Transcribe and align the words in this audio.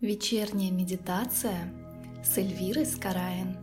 Вечерняя 0.00 0.70
медитация 0.70 1.72
с 2.22 2.38
Эльвирой 2.38 2.86
Скараин. 2.86 3.58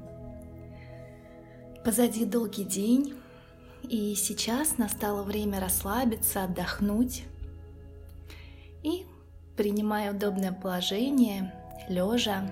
Позади 1.86 2.26
долгий 2.26 2.66
день, 2.66 3.14
и 3.84 4.14
сейчас 4.16 4.78
настало 4.78 5.24
время 5.24 5.62
расслабиться, 5.62 6.44
отдохнуть. 6.44 7.24
И, 8.84 9.06
принимая 9.56 10.14
удобное 10.14 10.52
положение, 10.52 11.54
лежа, 11.88 12.46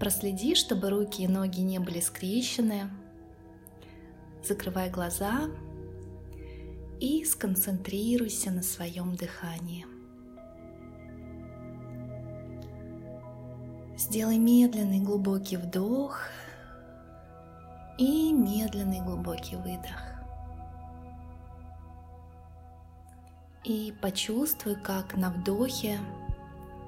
проследи, 0.00 0.54
чтобы 0.54 0.88
руки 0.88 1.24
и 1.24 1.28
ноги 1.28 1.60
не 1.60 1.78
были 1.78 2.00
скрещены. 2.00 2.88
Закрывай 4.42 4.88
глаза 4.88 5.50
и 7.00 7.22
сконцентрируйся 7.26 8.50
на 8.50 8.62
своем 8.62 9.14
дыхании. 9.14 9.84
Сделай 14.04 14.36
медленный 14.36 15.00
глубокий 15.00 15.56
вдох 15.56 16.28
и 17.96 18.34
медленный 18.34 19.00
глубокий 19.00 19.56
выдох. 19.56 19.98
И 23.64 23.94
почувствуй, 24.02 24.76
как 24.76 25.16
на 25.16 25.30
вдохе 25.30 25.98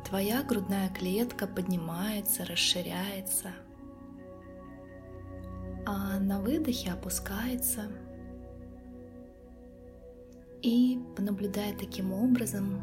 твоя 0.04 0.42
грудная 0.42 0.90
клетка 0.90 1.46
поднимается, 1.46 2.44
расширяется, 2.44 3.52
а 5.86 6.20
на 6.20 6.38
выдохе 6.38 6.92
опускается. 6.92 7.88
И 10.60 11.00
понаблюдай 11.16 11.72
таким 11.72 12.12
образом 12.12 12.82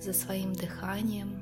за 0.00 0.12
своим 0.12 0.52
дыханием 0.52 1.41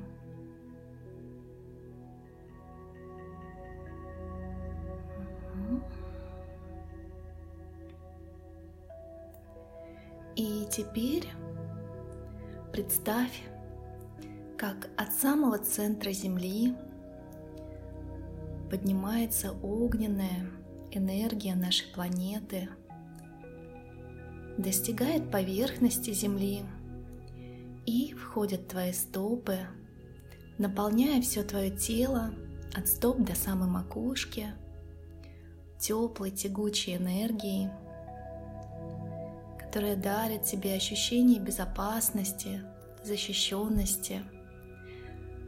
И 10.35 10.65
теперь 10.71 11.27
представь, 12.71 13.43
как 14.57 14.89
от 14.95 15.11
самого 15.11 15.57
центра 15.57 16.11
Земли 16.11 16.73
поднимается 18.69 19.51
огненная 19.61 20.49
энергия 20.91 21.55
нашей 21.55 21.91
планеты, 21.93 22.69
достигает 24.57 25.29
поверхности 25.31 26.11
Земли 26.11 26.63
и 27.85 28.13
входят 28.13 28.69
твои 28.69 28.93
стопы, 28.93 29.57
наполняя 30.57 31.21
все 31.21 31.43
твое 31.43 31.71
тело 31.71 32.33
от 32.73 32.87
стоп 32.87 33.17
до 33.19 33.35
самой 33.35 33.67
макушки 33.67 34.47
теплой 35.77 36.31
тягучей 36.31 36.95
энергией– 36.95 37.69
которая 39.71 39.95
дарит 39.95 40.43
тебе 40.43 40.73
ощущение 40.73 41.39
безопасности, 41.39 42.61
защищенности, 43.03 44.21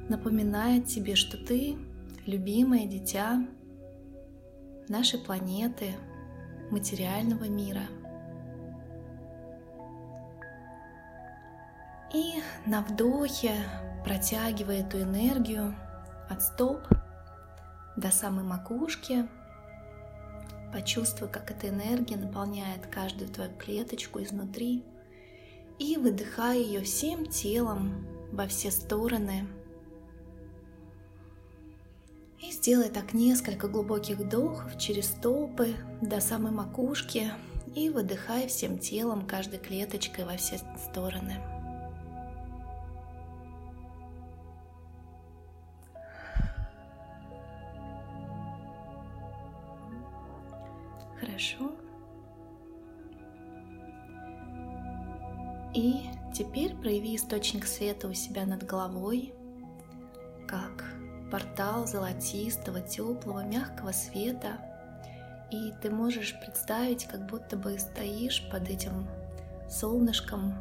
напоминает 0.08 0.86
тебе, 0.86 1.18
что 1.18 1.36
ты 1.36 1.76
любимое 2.26 2.86
дитя 2.86 3.46
нашей 4.88 5.20
планеты, 5.20 5.92
материального 6.72 7.50
мира. 7.50 7.82
И 12.14 12.42
на 12.66 12.82
вдохе, 12.82 13.56
протягивая 14.06 14.86
эту 14.86 15.02
энергию 15.02 15.76
от 16.30 16.42
стоп 16.42 16.88
до 17.98 18.10
самой 18.10 18.46
макушки, 18.46 19.28
Почувствуй, 20.74 21.30
как 21.30 21.52
эта 21.52 21.70
энергия 21.70 22.18
наполняет 22.18 22.88
каждую 22.88 23.30
твою 23.30 23.52
клеточку 23.60 24.24
изнутри 24.24 24.84
и 25.78 25.98
выдыхай 25.98 26.64
ее 26.64 26.82
всем 26.82 27.28
телом 27.28 28.08
во 28.32 28.48
все 28.48 28.72
стороны. 28.72 29.48
И 32.40 32.52
сделай 32.52 32.90
так 32.90 33.14
несколько 33.14 33.68
глубоких 33.68 34.18
вдохов 34.18 34.80
через 34.80 35.12
стопы 35.12 35.76
до 36.02 36.20
самой 36.20 36.52
макушки 36.52 37.32
и 37.76 37.90
выдыхай 37.90 38.48
всем 38.48 38.80
телом, 38.80 39.28
каждой 39.28 39.60
клеточкой 39.60 40.26
во 40.26 40.38
все 40.38 40.58
стороны. 40.90 41.63
Хорошо. 51.34 51.72
И 55.74 56.12
теперь 56.32 56.76
прояви 56.76 57.16
источник 57.16 57.66
света 57.66 58.08
у 58.08 58.14
себя 58.14 58.46
над 58.46 58.64
головой, 58.64 59.34
как 60.48 60.86
портал 61.32 61.88
золотистого, 61.88 62.82
теплого, 62.82 63.44
мягкого 63.44 63.92
света. 63.94 64.60
И 65.52 65.74
ты 65.82 65.90
можешь 65.90 66.40
представить, 66.40 67.06
как 67.06 67.26
будто 67.26 67.58
бы 67.58 67.80
стоишь 67.80 68.48
под 68.52 68.70
этим 68.70 69.08
солнышком, 69.68 70.54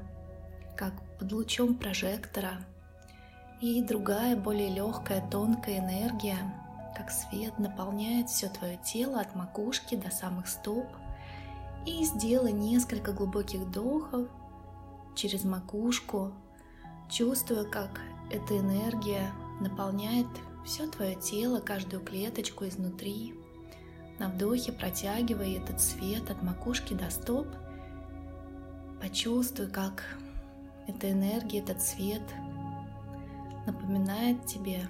как 0.75 0.95
под 1.19 1.33
лучом 1.33 1.75
прожектора. 1.75 2.53
И 3.61 3.83
другая, 3.83 4.37
более 4.37 4.75
легкая, 4.75 5.23
тонкая 5.31 5.81
энергия 5.81 6.39
как 6.97 7.11
свет 7.11 7.59
наполняет 7.59 8.29
все 8.29 8.49
твое 8.49 8.79
тело 8.85 9.21
от 9.21 9.35
макушки 9.35 9.95
до 9.95 10.11
самых 10.11 10.49
стоп. 10.49 10.87
И 11.87 12.05
сделай 12.05 12.53
несколько 12.53 13.13
глубоких 13.13 13.61
вдохов 13.61 14.29
через 15.15 15.45
макушку, 15.45 16.33
чувствуя, 17.11 17.65
как 17.65 18.01
эта 18.31 18.59
энергия 18.59 19.33
наполняет 19.61 20.29
все 20.65 20.87
твое 20.87 21.17
тело, 21.17 21.61
каждую 21.61 22.03
клеточку 22.03 22.67
изнутри. 22.67 23.35
На 24.19 24.29
вдохе 24.29 24.73
протягивай 24.73 25.55
этот 25.55 25.81
свет 25.81 26.31
от 26.31 26.43
макушки 26.43 26.95
до 26.95 27.11
стоп. 27.11 27.47
Почувствуй, 29.01 29.67
как 29.69 30.05
эта 30.87 31.11
энергия, 31.11 31.59
этот 31.59 31.83
свет 31.83 32.23
напоминает 33.67 34.47
тебе 34.47 34.87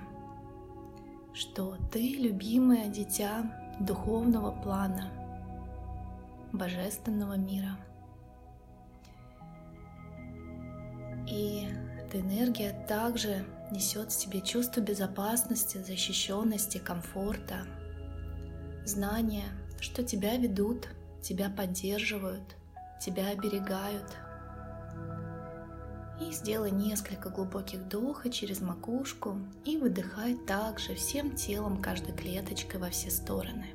что 1.35 1.77
ты 1.91 2.15
любимое 2.17 2.89
дитя 2.89 3.77
духовного 3.81 4.51
плана, 4.51 5.11
божественного 6.53 7.35
мира. 7.35 7.79
И 11.27 11.69
эта 11.99 12.21
энергия 12.21 12.73
также 12.87 13.45
несет 13.71 14.11
в 14.11 14.21
себе 14.21 14.41
чувство 14.43 14.81
безопасности, 14.81 15.79
защищенности, 15.79 16.79
комфорта, 16.79 17.67
знание, 18.85 19.47
что 19.81 20.03
тебя 20.03 20.37
ведут, 20.37 20.89
тебя 21.23 21.49
поддерживают, 21.49 22.57
тебя 23.01 23.29
оберегают– 23.29 24.17
и 26.29 26.33
сделай 26.33 26.71
несколько 26.71 27.31
глубоких 27.31 27.81
вдохов 27.81 28.33
через 28.33 28.61
макушку 28.61 29.39
и 29.65 29.77
выдыхай 29.77 30.35
также 30.35 30.95
всем 30.95 31.35
телом, 31.35 31.81
каждой 31.81 32.15
клеточкой 32.15 32.81
во 32.81 32.91
все 32.91 33.11
стороны. 33.11 33.67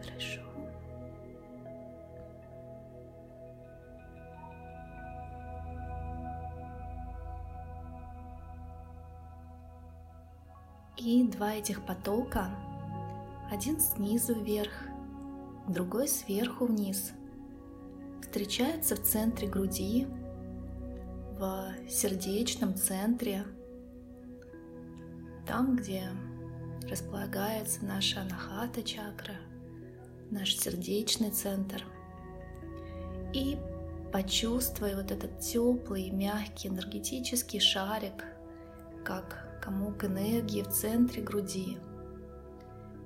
Хорошо. 0.00 0.40
И 10.96 11.24
два 11.24 11.54
этих 11.54 11.84
потока, 11.84 12.48
один 13.50 13.80
снизу 13.80 14.34
вверх, 14.34 14.72
другой 15.68 16.08
сверху 16.08 16.66
вниз. 16.66 17.12
Встречается 18.20 18.96
в 18.96 19.02
центре 19.02 19.48
груди, 19.48 20.06
в 21.38 21.74
сердечном 21.88 22.74
центре, 22.74 23.44
там, 25.46 25.76
где 25.76 26.04
располагается 26.88 27.84
наша 27.84 28.22
анахата 28.22 28.82
чакра, 28.82 29.36
наш 30.30 30.56
сердечный 30.56 31.30
центр. 31.30 31.84
И 33.32 33.56
почувствуй 34.12 34.94
вот 34.94 35.10
этот 35.10 35.40
теплый, 35.40 36.10
мягкий 36.10 36.68
энергетический 36.68 37.60
шарик, 37.60 38.24
как 39.04 39.60
комок 39.62 40.04
энергии 40.04 40.62
в 40.62 40.68
центре 40.68 41.22
груди– 41.22 41.78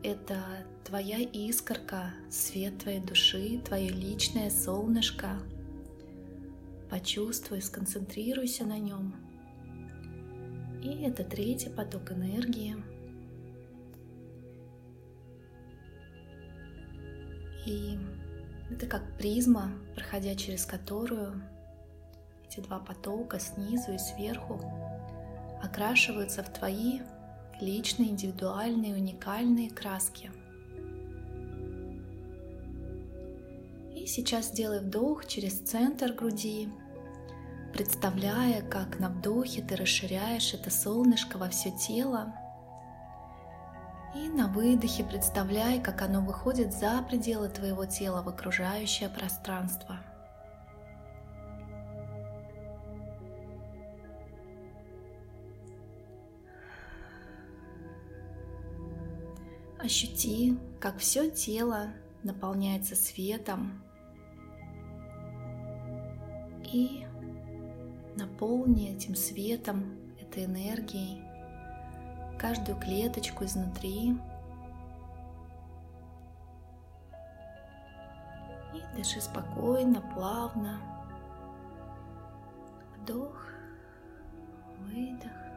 это 0.02 0.42
твоя 0.84 1.18
искорка, 1.18 2.12
свет 2.30 2.78
твоей 2.78 3.00
души, 3.00 3.60
твое 3.64 3.88
личное 3.88 4.50
солнышко, 4.50 5.38
почувствуй, 6.90 7.60
сконцентрируйся 7.62 8.64
на 8.64 8.78
нем. 8.78 9.14
И 10.82 11.02
это 11.02 11.24
третий 11.24 11.70
поток 11.70 12.12
энергии. 12.12 12.76
И 17.66 17.98
это 18.70 18.86
как 18.86 19.16
призма, 19.18 19.72
проходя 19.94 20.34
через 20.34 20.64
которую 20.64 21.42
эти 22.46 22.60
два 22.60 22.78
потока 22.78 23.38
снизу 23.38 23.92
и 23.92 23.98
сверху 23.98 24.60
окрашиваются 25.62 26.42
в 26.42 26.52
твои 26.52 27.00
личные, 27.60 28.10
индивидуальные, 28.10 28.94
уникальные 28.94 29.70
краски. 29.70 30.30
И 33.94 34.06
сейчас 34.06 34.48
сделай 34.48 34.80
вдох 34.80 35.26
через 35.26 35.58
центр 35.58 36.12
груди, 36.12 36.68
представляя, 37.72 38.62
как 38.62 38.98
на 38.98 39.08
вдохе 39.08 39.62
ты 39.62 39.76
расширяешь 39.76 40.54
это 40.54 40.70
солнышко 40.70 41.36
во 41.36 41.48
все 41.48 41.70
тело. 41.70 42.32
И 44.14 44.28
на 44.28 44.48
выдохе 44.48 45.04
представляй, 45.04 45.80
как 45.80 46.02
оно 46.02 46.20
выходит 46.22 46.72
за 46.72 47.02
пределы 47.08 47.48
твоего 47.48 47.84
тела 47.84 48.22
в 48.22 48.28
окружающее 48.28 49.08
пространство. 49.08 49.98
Ощути, 59.88 60.58
как 60.80 60.98
все 60.98 61.30
тело 61.30 61.86
наполняется 62.22 62.94
светом 62.94 63.82
и 66.70 67.06
наполни 68.14 68.94
этим 68.94 69.14
светом, 69.14 69.96
этой 70.20 70.44
энергией 70.44 71.22
каждую 72.38 72.78
клеточку 72.78 73.46
изнутри. 73.46 74.18
И 78.74 78.94
дыши 78.94 79.22
спокойно, 79.22 80.02
плавно. 80.14 80.80
Вдох, 82.98 83.42
выдох. 84.80 85.47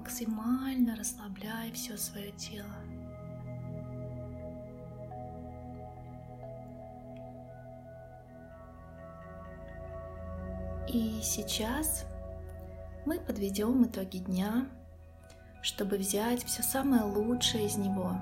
Максимально 0.00 0.96
расслабляй 0.96 1.70
все 1.72 1.96
свое 1.98 2.32
тело. 2.32 2.74
И 10.88 11.20
сейчас 11.22 12.06
мы 13.04 13.20
подведем 13.20 13.84
итоги 13.84 14.18
дня, 14.18 14.66
чтобы 15.60 15.98
взять 15.98 16.42
все 16.44 16.62
самое 16.62 17.02
лучшее 17.02 17.66
из 17.66 17.76
него 17.76 18.12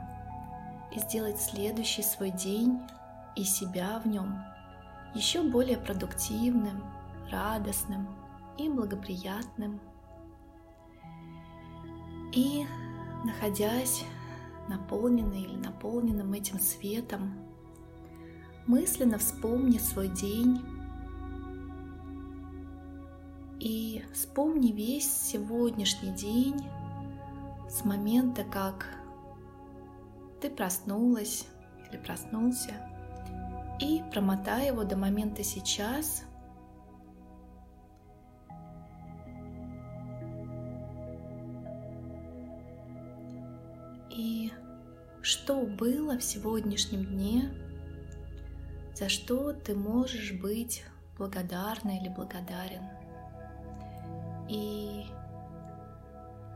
и 0.92 0.98
сделать 0.98 1.40
следующий 1.40 2.02
свой 2.02 2.32
день 2.32 2.80
и 3.36 3.44
себя 3.44 4.00
в 4.04 4.08
нем 4.08 4.42
еще 5.14 5.42
более 5.42 5.78
продуктивным, 5.78 6.82
радостным 7.30 8.08
и 8.58 8.69
благоприятным. 8.69 9.80
И 12.32 12.66
находясь 13.25 14.04
наполненный 14.69 15.42
или 15.42 15.56
наполненным 15.56 16.32
этим 16.32 16.58
светом, 16.58 17.34
мысленно 18.66 19.19
вспомни 19.19 19.78
свой 19.78 20.08
день 20.08 20.60
и 23.58 24.04
вспомни 24.12 24.72
весь 24.72 25.10
сегодняшний 25.10 26.12
день 26.12 26.56
с 27.69 27.84
момента, 27.84 28.44
как 28.44 28.86
ты 30.40 30.50
проснулась 30.50 31.46
или 31.90 31.98
проснулся, 31.98 32.75
и 33.80 34.02
промотай 34.12 34.69
его 34.69 34.84
до 34.84 34.96
момента 34.96 35.42
сейчас. 35.42 36.25
Что 45.28 45.60
было 45.60 46.16
в 46.16 46.25
сегодняшнем 46.25 47.04
дне, 47.04 47.52
за 48.94 49.10
что 49.10 49.52
ты 49.52 49.75
можешь 49.75 50.32
быть 50.32 50.84
благодарна 51.19 51.98
или 51.98 52.08
благодарен– 52.08 52.82
и 54.48 55.04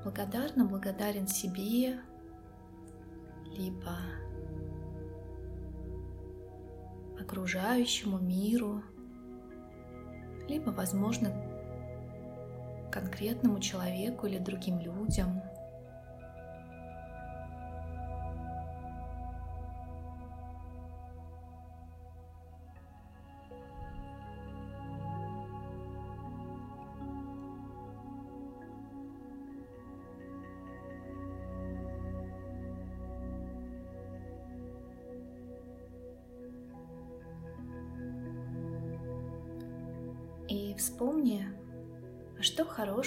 благодарно 0.03 0.65
благодарен 0.65 1.29
себе, 1.29 2.01
либо 3.55 3.99
окружающему 7.21 8.19
миру, 8.21 8.83
либо, 10.49 10.71
возможно, 10.71 11.31
конкретному 12.91 13.61
человеку 13.61 14.27
или 14.27 14.39
другим 14.39 14.81
людям– 14.81 15.43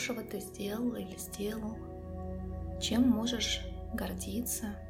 хорошего 0.06 0.22
ты 0.22 0.40
сделала 0.40 0.98
или 0.98 1.18
сделал, 1.18 1.78
чем 2.80 3.10
можешь 3.10 3.62
гордиться– 3.94 4.76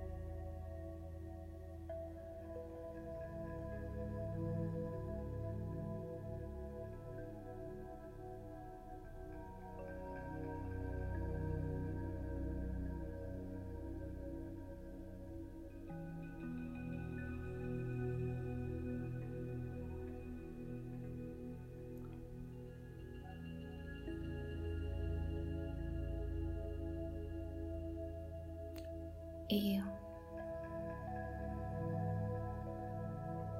И 29.55 29.81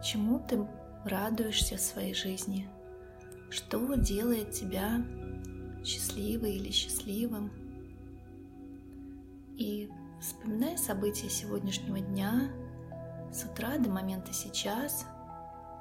чему 0.04 0.40
ты 0.40 0.68
радуешься 1.06 1.78
в 1.78 1.80
своей 1.80 2.14
жизни? 2.14 2.68
Что 3.50 3.96
делает 3.96 4.52
тебя 4.52 5.02
счастливой 5.86 6.56
или 6.56 6.70
счастливым? 6.72 7.50
И 9.56 9.90
вспоминай 10.20 10.78
события 10.78 11.30
сегодняшнего 11.30 12.02
дня 12.02 12.52
с 13.32 13.46
утра 13.46 13.78
до 13.78 13.90
момента 13.90 14.34
сейчас, 14.34 15.06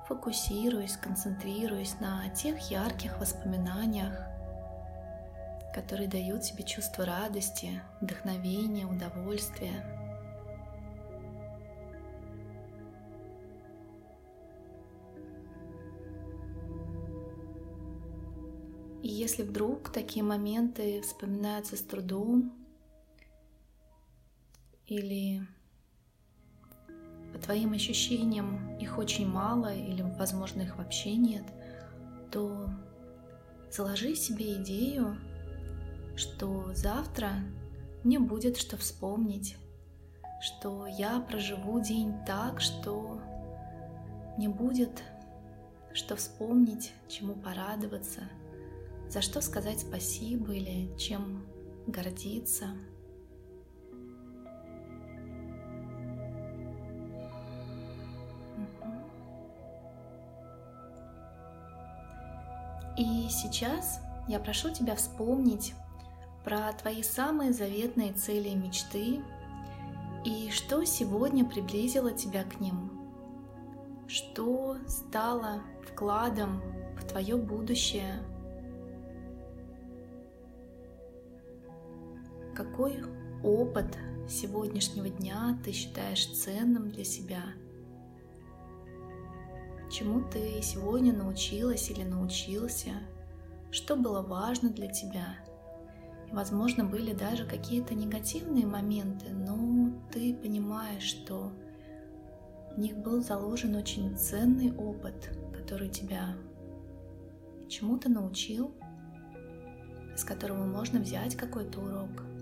фокусируясь, 0.07 0.97
концентрируясь 0.97 1.99
на 1.99 2.29
тех 2.29 2.71
ярких 2.71 3.19
воспоминаниях, 3.19 4.15
которые 5.75 6.07
дают 6.07 6.43
тебе 6.43 6.63
чувство 6.63 7.05
радости, 7.05 7.83
вдохновения, 8.01 8.87
удовольствия. 8.87 10.04
И 19.05 19.09
если 19.09 19.43
вдруг 19.43 19.93
такие 19.93 20.25
моменты 20.25 21.03
вспоминаются 21.03 21.77
с 21.77 21.83
трудом 21.83 22.55
или 24.87 25.47
по 27.31 27.39
твоим 27.39 27.75
ощущениям 27.75 28.79
их 28.79 28.97
очень 28.97 29.29
мало 29.29 29.75
или, 29.75 30.01
возможно, 30.01 30.63
их 30.63 30.79
вообще 30.79 31.17
нет, 31.17 31.45
то 32.33 32.71
заложи 33.71 34.15
себе 34.15 34.55
идею 34.55 35.19
что 36.17 36.73
завтра 36.75 37.33
мне 38.05 38.19
будет 38.19 38.57
что 38.57 38.79
вспомнить, 38.79 39.59
что 40.41 40.87
я 40.87 41.21
проживу 41.21 41.79
день 41.79 42.15
так, 42.27 42.63
что 42.63 43.21
мне 44.39 44.49
будет 44.49 45.03
что 45.93 46.17
вспомнить, 46.17 46.93
чему 47.07 47.35
порадоваться, 47.35 48.23
за 49.15 49.23
что 49.23 49.41
сказать 49.41 49.79
спасибо 49.79 50.53
или 50.53 50.93
чем 50.99 51.47
гордиться. 51.87 52.71
И 62.99 63.29
сейчас 63.31 64.01
я 64.27 64.41
прошу 64.41 64.73
тебя 64.73 64.97
вспомнить 64.97 65.75
про 66.43 66.73
твои 66.73 67.05
самые 67.05 67.53
заветные 67.53 68.15
цели 68.15 68.49
и 68.49 68.57
мечты, 68.57 69.23
и 70.25 70.51
что 70.51 70.85
сегодня 70.85 71.45
приблизило 71.45 72.11
тебя 72.11 72.43
к 72.43 72.59
ним, 72.59 72.91
что 74.09 74.77
стало 74.89 75.63
вкладом 75.89 76.61
в 76.97 77.05
твое 77.07 77.37
будущее, 77.37 78.21
какой 82.75 83.05
опыт 83.45 83.87
сегодняшнего 84.29 85.09
дня 85.09 85.57
ты 85.65 85.71
считаешь 85.71 86.27
ценным 86.27 86.91
для 86.91 87.05
себя, 87.05 87.43
чему 89.93 90.23
ты 90.29 90.61
сегодня 90.61 91.13
научилась 91.13 91.89
или 91.91 92.03
научился, 92.03 92.91
что 93.71 93.95
было 93.95 94.23
важно 94.23 94.71
для 94.71 94.89
тебя– 94.89 95.37
Возможно, 96.33 96.85
были 96.85 97.13
даже 97.13 97.47
какие-то 97.47 97.95
негативные 97.95 98.67
моменты, 98.67 99.31
но 99.31 99.93
ты 100.11 100.35
понимаешь, 100.35 101.05
что 101.05 101.53
в 102.75 102.79
них 102.81 102.97
был 102.97 103.23
заложен 103.23 103.77
очень 103.77 104.17
ценный 104.17 104.75
опыт, 104.75 105.31
который 105.57 105.89
тебя 105.91 106.35
чему-то 107.69 108.11
научил, 108.11 108.75
из 110.13 110.25
которого 110.25 110.65
можно 110.65 110.99
взять 110.99 111.37
какой-то 111.37 111.79
урок. 111.79 112.34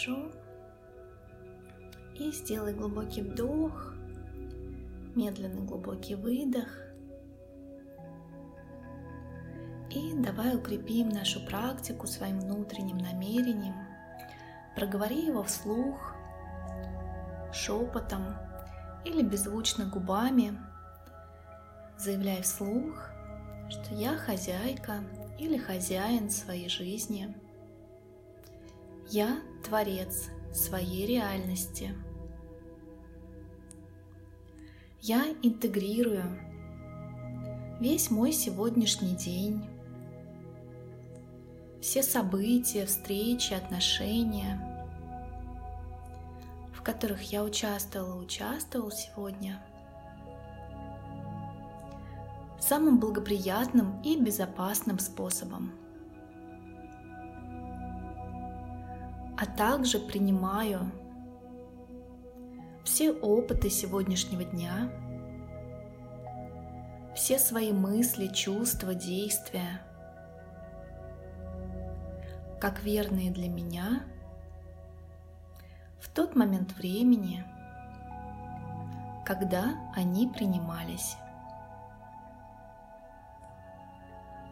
Хорошо. 0.00 0.30
И 2.14 2.30
сделай 2.32 2.74
глубокий 2.74 3.22
вдох, 3.22 3.94
медленный 5.14 5.62
глубокий 5.62 6.14
выдох. 6.14 6.68
И 9.90 10.12
давай 10.14 10.56
укрепим 10.56 11.08
нашу 11.08 11.44
практику 11.46 12.06
своим 12.06 12.40
внутренним 12.40 12.98
намерением. 12.98 13.74
Проговори 14.76 15.26
его 15.26 15.42
вслух, 15.42 16.14
шепотом 17.52 18.36
или 19.04 19.22
беззвучно 19.22 19.86
губами. 19.86 20.58
Заявляй 21.98 22.42
вслух, 22.42 23.10
что 23.68 23.94
я 23.94 24.16
хозяйка 24.16 25.00
или 25.38 25.58
хозяин 25.58 26.30
своей 26.30 26.68
жизни– 26.68 27.34
я 29.12 29.40
творец 29.64 30.28
своей 30.52 31.04
реальности. 31.04 31.92
Я 35.00 35.24
интегрирую 35.42 36.38
весь 37.80 38.10
мой 38.10 38.32
сегодняшний 38.32 39.16
день, 39.16 39.64
все 41.80 42.04
события, 42.04 42.86
встречи, 42.86 43.52
отношения, 43.52 44.86
в 46.72 46.82
которых 46.82 47.22
я 47.32 47.42
участвовала, 47.42 48.22
участвовал 48.22 48.92
сегодня, 48.92 49.60
самым 52.60 53.00
благоприятным 53.00 54.00
и 54.02 54.16
безопасным 54.20 55.00
способом– 55.00 55.72
а 59.40 59.46
также 59.46 59.98
принимаю 59.98 60.92
все 62.84 63.10
опыты 63.10 63.70
сегодняшнего 63.70 64.44
дня, 64.44 64.92
все 67.14 67.38
свои 67.38 67.72
мысли, 67.72 68.26
чувства, 68.26 68.94
действия, 68.94 69.80
как 72.60 72.82
верные 72.82 73.30
для 73.30 73.48
меня 73.48 74.02
в 76.00 76.10
тот 76.10 76.36
момент 76.36 76.76
времени, 76.76 77.42
когда 79.24 79.90
они 79.94 80.28
принимались. 80.28 81.16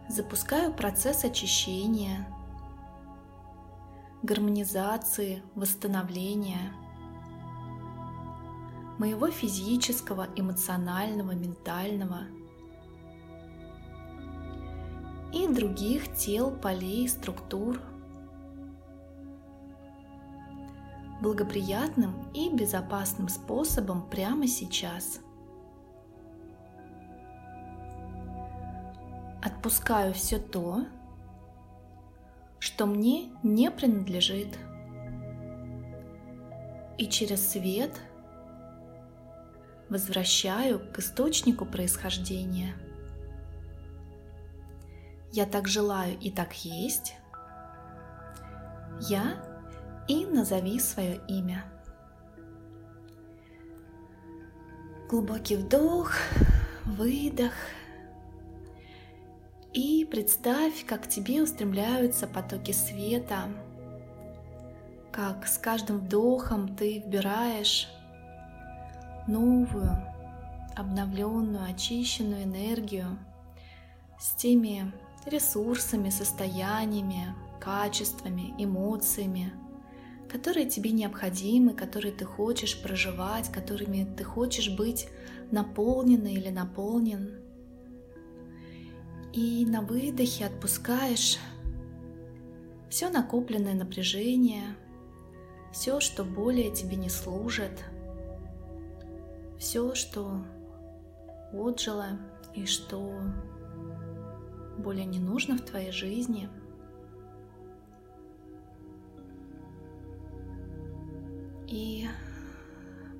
Запускаю 0.09 0.73
процесс 0.73 1.25
очищения– 1.25 2.27
гармонизации, 4.23 5.43
восстановления 5.55 6.73
моего 8.99 9.29
физического, 9.29 10.27
эмоционального, 10.35 11.33
ментального 11.33 12.23
и 15.33 15.47
других 15.47 16.15
тел, 16.17 16.51
полей, 16.51 17.09
структур 17.09 17.81
благоприятным 21.21 22.15
и 22.33 22.49
безопасным 22.51 23.29
способом 23.29 24.09
прямо 24.09 24.47
сейчас. 24.47 25.21
Отпускаю 29.43 30.15
все 30.15 30.39
то, 30.39 30.85
что 32.79 32.87
мне 32.87 33.29
не 33.43 33.73
принадлежит. 33.73 34.57
И 36.97 37.09
через 37.09 37.51
свет 37.51 37.91
возвращаю 39.89 40.79
к 40.93 41.01
источнику 41.01 41.67
происхождения. 41.67 42.77
Я 45.33 45.45
так 45.45 45.67
желаю 45.67 46.17
и 46.21 46.31
так 46.31 46.53
есть. 46.65 47.17
Я 49.01 49.43
и 50.07 50.25
назови 50.25 50.79
свое 50.79 51.21
имя. 51.27 51.65
Глубокий 55.11 55.57
вдох, 55.57 56.13
выдох– 56.85 57.55
и 59.73 60.07
представь, 60.11 60.85
как 60.87 61.05
к 61.05 61.09
тебе 61.09 61.43
устремляются 61.43 62.27
потоки 62.27 62.73
света, 62.73 63.49
как 65.13 65.47
с 65.47 65.59
каждым 65.59 65.99
вдохом 65.99 66.75
ты 66.77 67.01
вбираешь 67.01 67.89
новую, 69.27 69.91
обновленную, 70.77 71.65
очищенную 71.71 72.45
энергию 72.45 73.19
с 74.19 74.35
теми 74.35 74.93
ресурсами, 75.27 76.09
состояниями, 76.09 77.35
качествами, 77.61 78.55
эмоциями, 78.59 79.53
которые 80.31 80.67
тебе 80.67 80.93
необходимы, 80.93 81.75
которые 81.75 82.13
ты 82.13 82.25
хочешь 82.25 82.81
проживать, 82.81 83.51
которыми 83.51 84.09
ты 84.17 84.25
хочешь 84.25 84.71
быть 84.71 85.09
наполнена 85.51 86.29
или 86.29 86.49
наполнен. 86.49 87.48
И 89.33 89.67
на 89.67 89.83
выдохе 89.83 90.47
отпускаешь 90.47 91.39
все 92.89 93.11
накопленное 93.11 93.75
напряжение, 93.75 94.77
все, 95.73 96.01
что 96.01 96.25
более 96.25 96.75
тебе 96.75 96.97
не 96.97 97.11
служит, 97.11 97.85
все, 99.59 99.95
что 99.95 100.45
отжило 101.53 102.19
и 102.55 102.65
что 102.65 103.13
более 104.79 105.05
не 105.05 105.19
нужно 105.19 105.59
в 105.59 105.63
твоей 105.63 105.93
жизни. 105.93 106.49
И 111.67 112.09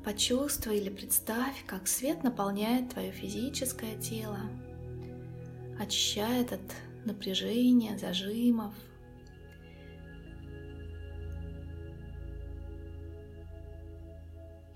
почувствуй 0.05 0.79
или 0.79 0.89
представь, 0.89 1.67
как 1.67 1.87
свет 1.87 2.25
наполняет 2.25 2.89
твое 2.91 3.13
физическое 3.13 3.99
тело– 3.99 4.39
очищает 5.79 6.53
от 6.53 6.61
напряжения, 7.05 7.97
зажимов. 7.99 8.75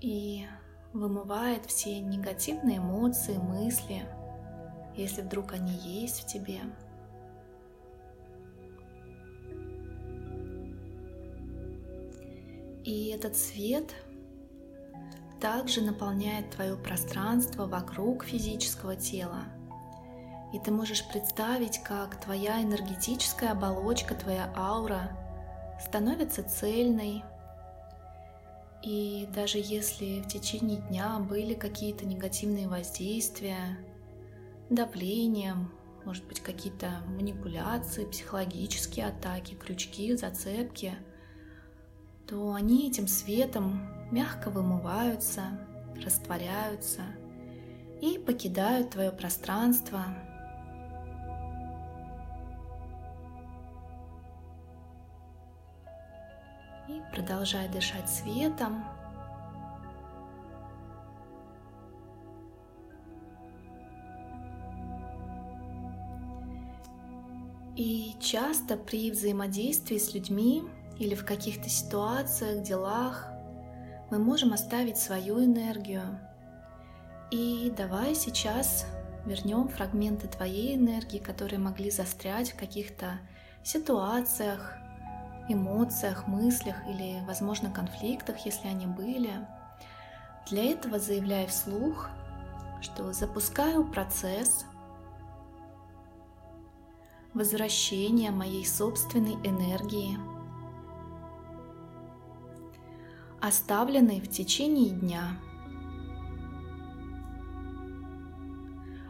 И 0.01 0.45
вымывает 0.91 1.65
все 1.65 1.99
негативные 1.99 2.77
эмоции, 2.77 3.37
мысли, 3.37 4.05
если 4.95 5.21
вдруг 5.21 5.53
они 5.53 5.73
есть 5.73 6.23
в 6.23 6.27
тебе. 6.27 6.59
И 12.83 13.07
этот 13.15 13.37
свет 13.37 13.95
также 15.39 15.81
наполняет 15.81 16.51
твое 16.51 16.75
пространство 16.75 17.65
вокруг 17.65 18.25
физического 18.25 18.95
тела. 18.97 19.43
И 20.53 20.59
ты 20.59 20.71
можешь 20.71 21.07
представить, 21.07 21.79
как 21.79 22.19
твоя 22.21 22.61
энергетическая 22.61 23.51
оболочка, 23.51 24.15
твоя 24.15 24.53
аура 24.55 25.17
становится 25.83 26.43
цельной. 26.43 27.23
И 28.83 29.27
даже 29.33 29.57
если 29.57 30.21
в 30.21 30.27
течение 30.27 30.77
дня 30.77 31.17
были 31.19 31.55
какие-то 31.55 32.05
негативные 32.05 32.67
воздействия, 32.67 33.77
давление, 34.69 35.55
может 36.05 36.25
быть 36.27 36.39
какие-то 36.39 37.01
манипуляции, 37.07 38.05
психологические 38.05 39.07
атаки, 39.07 39.55
крючки, 39.55 40.15
зацепки– 40.15 40.93
то 42.27 42.53
они 42.53 42.89
этим 42.89 43.07
светом 43.07 43.81
мягко 44.11 44.49
вымываются, 44.49 45.59
растворяются 46.03 47.01
и 48.01 48.17
покидают 48.17 48.91
твое 48.91 49.11
пространство. 49.11 50.03
Продолжай 57.23 57.69
дышать 57.69 58.09
светом. 58.09 58.83
И 67.75 68.15
часто 68.19 68.77
при 68.77 69.09
взаимодействии 69.09 69.97
с 69.97 70.13
людьми 70.13 70.63
или 70.99 71.15
в 71.15 71.25
каких-то 71.25 71.69
ситуациях, 71.69 72.61
делах 72.61 73.29
мы 74.11 74.19
можем 74.19 74.53
оставить 74.53 74.97
свою 74.97 75.43
энергию. 75.43 76.19
И 77.31 77.73
давай 77.75 78.13
сейчас 78.13 78.85
вернем 79.25 79.69
фрагменты 79.69 80.27
твоей 80.27 80.75
энергии, 80.75 81.17
которые 81.17 81.57
могли 81.57 81.89
застрять 81.89 82.51
в 82.51 82.57
каких-то 82.57 83.19
ситуациях, 83.63 84.77
эмоциях, 85.49 86.27
мыслях 86.27 86.75
или, 86.87 87.23
возможно, 87.25 87.69
конфликтах, 87.69 88.45
если 88.45 88.67
они 88.67 88.85
были. 88.87 89.31
Для 90.49 90.71
этого 90.71 90.99
заявляй 90.99 91.47
вслух, 91.47 92.09
что 92.81 93.13
запускаю 93.13 93.85
процесс 93.85 94.65
возвращения 97.33 98.31
моей 98.31 98.65
собственной 98.65 99.35
энергии– 99.43 100.17
оставленный 103.43 104.21
в 104.21 104.29
течение 104.29 104.91
дня. 104.91 105.37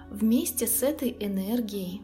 Вместе 0.09 0.65
с 0.65 0.81
этой 0.81 1.15
энергией 1.19 2.01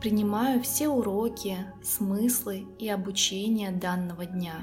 принимаю 0.00 0.62
все 0.62 0.88
уроки, 0.88 1.58
смыслы 1.82 2.66
и 2.78 2.88
обучение 2.88 3.70
данного 3.70 4.24
дня. 4.24 4.54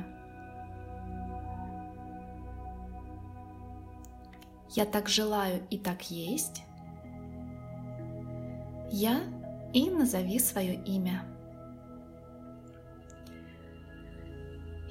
Я 4.72 4.86
так 4.86 5.08
желаю 5.08 5.62
и 5.70 5.77
так 5.77 6.10
есть. 6.10 6.63
Я 8.90 9.22
и 9.74 9.90
назови 9.90 10.40
свое 10.40 10.74
имя. 10.74 11.24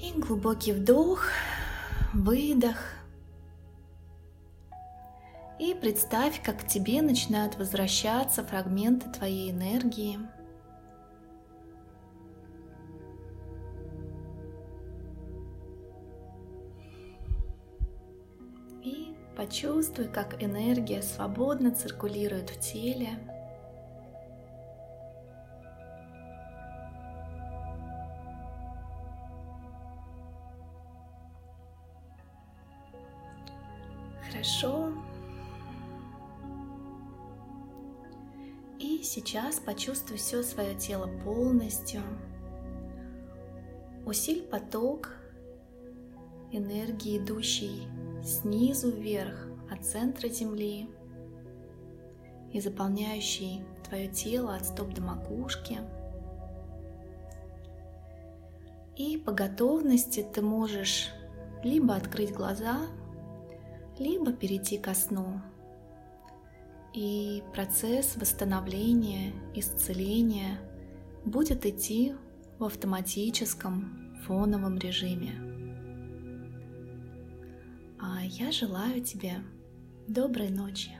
И 0.00 0.12
глубокий 0.18 0.72
вдох, 0.72 1.28
выдох. 2.12 2.78
И 5.58 5.74
представь, 5.74 6.42
как 6.42 6.60
к 6.60 6.66
тебе 6.66 7.02
начинают 7.02 7.56
возвращаться 7.56 8.44
фрагменты 8.44 9.10
твоей 9.10 9.50
энергии. 9.50 10.18
Почувствуй, 19.46 20.08
как 20.08 20.42
энергия 20.42 21.02
свободно 21.02 21.70
циркулирует 21.70 22.50
в 22.50 22.58
теле. 22.58 23.10
Хорошо. 34.28 34.92
И 38.80 39.02
сейчас 39.04 39.60
почувствуй 39.60 40.18
все 40.18 40.42
свое 40.42 40.74
тело 40.74 41.08
полностью. 41.24 42.02
Усиль 44.04 44.42
поток 44.42 45.12
энергии, 46.50 47.18
идущей 47.18 47.86
снизу 48.26 48.90
вверх 48.90 49.46
от 49.70 49.84
центра 49.84 50.28
Земли 50.28 50.90
и 52.52 52.60
заполняющей 52.60 53.64
твое 53.88 54.08
тело 54.08 54.54
от 54.54 54.66
стоп 54.66 54.92
до 54.92 55.02
макушки. 55.02 55.78
И 58.96 59.18
по 59.18 59.32
готовности 59.32 60.26
ты 60.34 60.42
можешь 60.42 61.10
либо 61.62 61.94
открыть 61.94 62.32
глаза, 62.32 62.86
либо 63.98 64.32
перейти 64.32 64.78
ко 64.78 64.94
сну. 64.94 65.40
И 66.94 67.42
процесс 67.52 68.16
восстановления, 68.16 69.32
исцеления 69.54 70.58
будет 71.24 71.66
идти 71.66 72.14
в 72.58 72.64
автоматическом 72.64 74.16
фоновом 74.26 74.78
режиме. 74.78 75.55
А 78.08 78.24
я 78.24 78.52
желаю 78.52 79.02
тебе 79.02 79.42
доброй 80.06 80.50
ночи. 80.50 80.90